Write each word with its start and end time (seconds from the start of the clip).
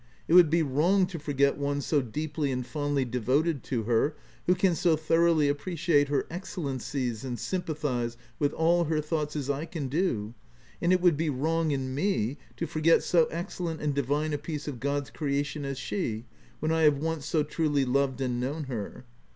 It 0.27 0.33
would 0.33 0.49
be 0.49 0.63
wrong 0.63 1.05
to 1.05 1.19
forget 1.19 1.59
one 1.59 1.79
so 1.79 2.01
deeply 2.01 2.51
and 2.51 2.65
fondly 2.65 3.05
devoted 3.05 3.61
to 3.65 3.83
her, 3.83 4.15
who 4.47 4.55
can 4.55 4.73
so 4.73 4.95
thoroughly 4.97 5.47
appreciate 5.47 6.07
her 6.07 6.25
excellencies 6.31 7.23
and 7.23 7.37
sympathize 7.37 8.17
with 8.39 8.51
all 8.51 8.85
her 8.85 8.99
thoughts 8.99 9.35
as 9.35 9.47
I 9.47 9.65
can 9.65 9.89
do, 9.89 10.33
and 10.81 10.91
it 10.91 11.01
would 11.01 11.17
be 11.17 11.29
wrong 11.29 11.69
in 11.69 11.93
me 11.93 12.37
to 12.57 12.65
forget 12.65 13.03
so 13.03 13.25
excellent 13.25 13.79
and 13.79 13.93
divine 13.93 14.33
a 14.33 14.39
piece 14.39 14.67
of 14.67 14.79
God's 14.79 15.11
creation 15.11 15.65
as 15.65 15.77
she, 15.77 16.25
when 16.61 16.71
I 16.71 16.81
have 16.81 16.97
once 16.97 17.27
so 17.27 17.43
truly 17.43 17.85
loved 17.85 18.21
and 18.21 18.39
known 18.39 18.63
her." 18.63 19.05